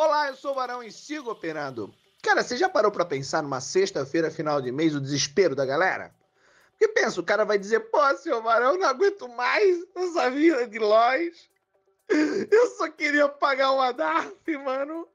[0.00, 1.92] Olá, eu sou o Barão e sigo operando.
[2.22, 6.14] Cara, você já parou pra pensar numa sexta-feira, final de mês, o desespero da galera?
[6.70, 10.68] Porque pensa, o cara vai dizer, pô, seu Barão, eu não aguento mais essa vida
[10.68, 11.50] de nós.
[12.08, 15.08] Eu só queria pagar uma DARF, mano.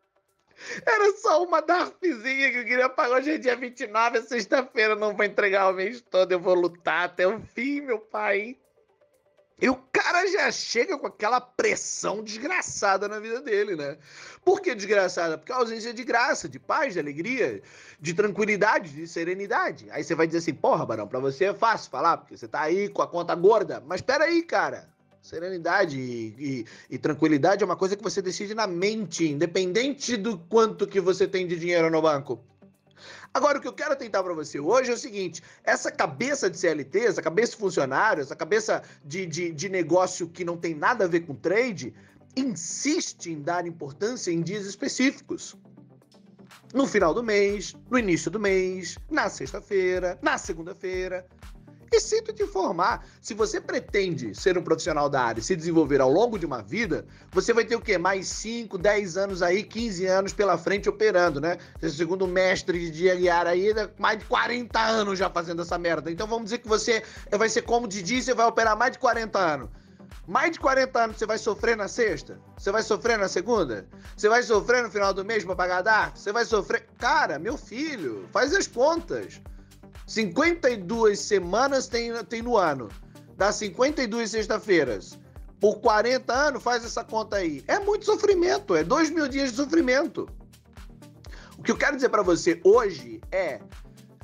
[0.86, 3.16] Era só uma DARFzinha que eu queria pagar.
[3.16, 7.06] Hoje é dia 29, é sexta-feira, não vou entregar o mês todo, eu vou lutar
[7.06, 8.58] até o fim, meu pai.
[9.64, 13.98] E o cara já chega com aquela pressão desgraçada na vida dele, né?
[14.44, 15.38] Por que desgraçada?
[15.38, 17.62] Porque a ausência de graça, de paz, de alegria,
[17.98, 19.88] de tranquilidade, de serenidade.
[19.92, 22.60] Aí você vai dizer assim, porra, Barão, pra você é fácil falar, porque você tá
[22.60, 23.82] aí com a conta gorda.
[23.88, 24.90] Mas peraí, cara.
[25.22, 30.38] Serenidade e, e, e, tranquilidade é uma coisa que você decide na mente, independente do
[30.38, 32.38] quanto que você tem de dinheiro no banco.
[33.34, 36.58] Agora, o que eu quero tentar para você hoje é o seguinte: essa cabeça de
[36.58, 41.06] CLT, essa cabeça de funcionário, essa cabeça de, de, de negócio que não tem nada
[41.06, 41.94] a ver com trade,
[42.36, 45.56] insiste em dar importância em dias específicos.
[46.74, 51.26] No final do mês, no início do mês, na sexta-feira, na segunda-feira.
[51.96, 56.02] E sinto te informar, se você pretende ser um profissional da área e se desenvolver
[56.02, 58.00] ao longo de uma vida, você vai ter o quê?
[58.00, 61.60] Mais 5, 10 anos aí, 15 anos pela frente operando, né?
[61.88, 66.10] Segundo o mestre de Aguiar aí, mais de 40 anos já fazendo essa merda.
[66.10, 69.38] Então vamos dizer que você vai ser como Didi, você vai operar mais de 40
[69.38, 69.70] anos.
[70.28, 72.40] Mais de 40 anos você vai sofrer na sexta?
[72.58, 73.86] Você vai sofrer na segunda?
[74.18, 76.18] Você vai sofrer no final do mês pra pagar?
[76.18, 76.88] Você vai sofrer.
[76.98, 79.40] Cara, meu filho, faz as contas.
[80.06, 82.90] 52 semanas tem, tem no ano.
[83.38, 85.18] Dá 52 sexta-feiras.
[85.60, 87.64] Por 40 anos, faz essa conta aí.
[87.68, 90.28] É muito sofrimento, é 2 mil dias de sofrimento.
[91.58, 93.62] O que eu quero dizer para você hoje é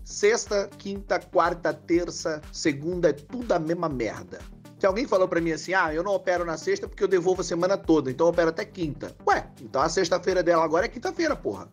[0.04, 4.40] sexta, quinta, quarta, terça, segunda, é tudo a mesma merda.
[4.80, 7.42] Se alguém falou para mim assim, ah, eu não opero na sexta porque eu devolvo
[7.42, 9.16] a semana toda, então eu opero até quinta.
[9.28, 11.70] Ué, então a sexta-feira dela agora é quinta-feira, porra.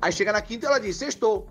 [0.00, 1.48] Aí chega na quinta e ela diz, sextou.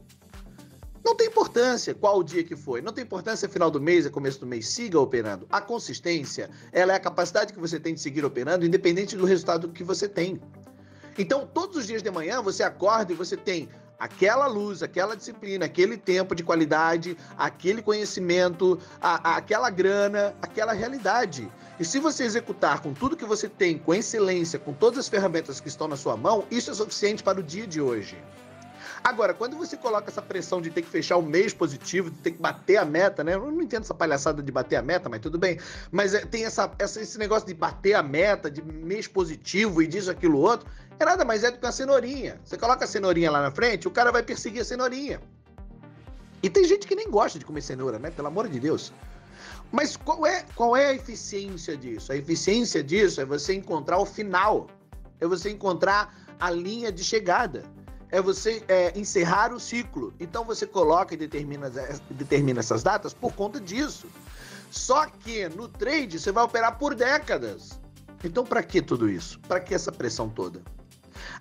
[1.03, 4.09] Não tem importância qual o dia que foi, não tem importância final do mês, é
[4.09, 5.47] começo do mês, siga operando.
[5.49, 9.69] A consistência, ela é a capacidade que você tem de seguir operando, independente do resultado
[9.69, 10.39] que você tem.
[11.17, 13.69] Então, todos os dias de manhã, você acorda e você tem
[13.99, 20.71] aquela luz, aquela disciplina, aquele tempo de qualidade, aquele conhecimento, a, a, aquela grana, aquela
[20.71, 21.51] realidade.
[21.77, 25.59] E se você executar com tudo que você tem, com excelência, com todas as ferramentas
[25.59, 28.17] que estão na sua mão, isso é suficiente para o dia de hoje.
[29.03, 32.31] Agora, quando você coloca essa pressão de ter que fechar o mês positivo, de ter
[32.31, 33.35] que bater a meta, né?
[33.35, 35.59] Eu não entendo essa palhaçada de bater a meta, mas tudo bem.
[35.91, 39.87] Mas é, tem essa, essa, esse negócio de bater a meta, de mês positivo e
[39.87, 40.69] disso, aquilo, outro.
[40.99, 42.39] É nada mais é do que uma cenourinha.
[42.43, 45.21] Você coloca a cenourinha lá na frente, o cara vai perseguir a cenourinha.
[46.43, 48.11] E tem gente que nem gosta de comer cenoura, né?
[48.11, 48.93] Pelo amor de Deus.
[49.71, 52.11] Mas qual é, qual é a eficiência disso?
[52.11, 54.67] A eficiência disso é você encontrar o final.
[55.21, 57.63] É você encontrar a linha de chegada
[58.11, 60.13] é você é, encerrar o ciclo.
[60.19, 61.69] Então você coloca e determina,
[62.09, 64.07] determina essas datas por conta disso.
[64.71, 67.79] Só que no trade você vai operar por décadas.
[68.23, 69.39] Então para que tudo isso?
[69.41, 70.61] Para que essa pressão toda?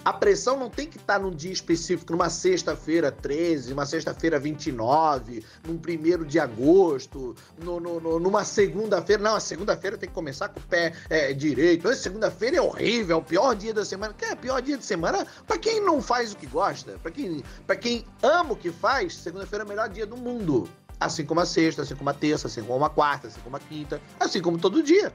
[0.05, 4.39] A pressão não tem que estar tá num dia específico, numa sexta-feira 13, uma sexta-feira
[4.39, 9.23] 29, num primeiro de agosto, no, no, no, numa segunda-feira.
[9.23, 11.93] Não, a segunda-feira tem que começar com o pé é, direito.
[11.95, 14.15] Segunda-feira é horrível, é o pior dia da semana.
[14.15, 17.11] Que é o pior dia de semana para quem não faz o que gosta, para
[17.11, 17.43] quem,
[17.81, 20.69] quem ama o que faz, segunda-feira é o melhor dia do mundo.
[21.01, 23.61] Assim como a sexta, assim como a terça, assim como a quarta, assim como a
[23.61, 25.13] quinta, assim como todo dia.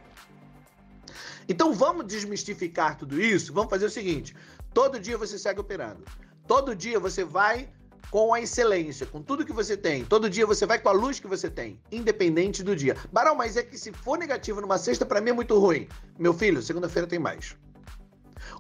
[1.48, 3.54] Então vamos desmistificar tudo isso.
[3.54, 4.36] Vamos fazer o seguinte:
[4.74, 6.04] todo dia você segue operando.
[6.48, 7.70] Todo dia você vai
[8.12, 10.06] com a excelência, com tudo que você tem.
[10.06, 12.96] Todo dia você vai com a luz que você tem, independente do dia.
[13.12, 15.88] Barão, mas é que se for negativo numa sexta, para mim é muito ruim.
[16.20, 17.56] Meu filho, segunda-feira tem mais.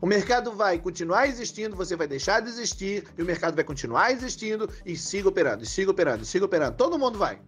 [0.01, 4.11] O mercado vai continuar existindo, você vai deixar de existir, e o mercado vai continuar
[4.11, 6.75] existindo, e siga operando, e siga operando, e siga operando.
[6.75, 7.39] Todo mundo vai.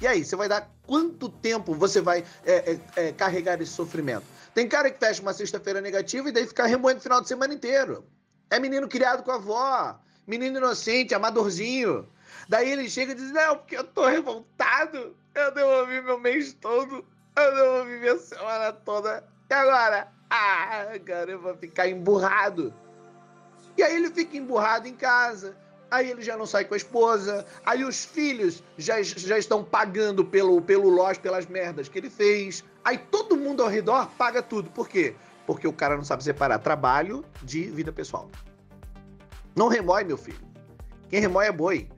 [0.00, 4.24] E aí, você vai dar quanto tempo você vai é, é, é, carregar esse sofrimento?
[4.54, 7.52] Tem cara que fecha uma sexta-feira negativa e daí fica remoendo o final de semana
[7.52, 8.04] inteiro.
[8.50, 12.08] É menino criado com a avó, menino inocente, amadorzinho.
[12.48, 17.04] Daí ele chega e diz: Não, porque eu tô revoltado, eu devolvi meu mês todo,
[17.36, 19.24] eu devolvi minha semana toda.
[19.50, 20.08] E agora?
[20.30, 22.72] Ah, cara, eu vou ficar emburrado.
[23.76, 25.56] E aí ele fica emburrado em casa
[25.90, 30.24] aí ele já não sai com a esposa, aí os filhos já, já estão pagando
[30.24, 34.70] pelo, pelo loja, pelas merdas que ele fez, aí todo mundo ao redor paga tudo.
[34.70, 35.14] Por quê?
[35.46, 38.30] Porque o cara não sabe separar trabalho de vida pessoal.
[39.54, 40.46] Não remói, meu filho.
[41.08, 41.88] Quem remói é boi.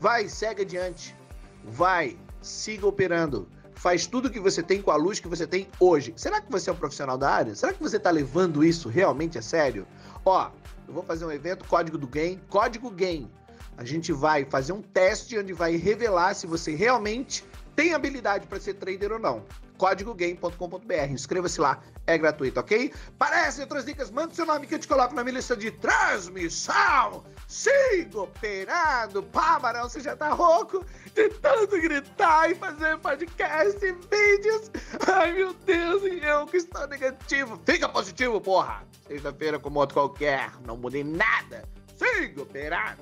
[0.00, 1.14] Vai, segue adiante.
[1.62, 3.48] Vai, siga operando.
[3.74, 6.14] Faz tudo que você tem com a luz que você tem hoje.
[6.16, 7.54] Será que você é um profissional da área?
[7.54, 9.86] Será que você está levando isso realmente a sério?
[10.24, 10.50] Ó,
[10.86, 13.30] eu vou fazer um evento, código do game, código game.
[13.76, 17.44] A gente vai fazer um teste onde vai revelar se você realmente
[17.74, 19.42] tem habilidade para ser trader ou não
[19.78, 21.10] códigogame.com.br.
[21.10, 22.92] Inscreva-se lá, é gratuito, ok?
[23.18, 25.56] Para essas e outras dicas, manda seu nome que eu te coloco na minha lista
[25.56, 27.24] de transmissão.
[27.48, 29.22] Siga operando.
[29.22, 30.84] Pá, Barão, você já tá rouco
[31.14, 34.70] de tanto gritar e fazer podcast e vídeos.
[35.12, 37.60] Ai, meu Deus, e eu que estou negativo.
[37.64, 38.82] Fica positivo, porra.
[39.06, 41.68] Sexta-feira como outro qualquer, não mudei nada.
[41.96, 42.92] Siga operando.